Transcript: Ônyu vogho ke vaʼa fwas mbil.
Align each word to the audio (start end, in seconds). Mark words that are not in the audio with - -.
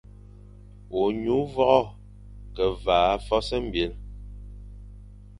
Ônyu 1.01 1.37
vogho 1.53 1.83
ke 2.55 2.65
vaʼa 2.83 3.13
fwas 3.25 3.49
mbil. 3.65 3.91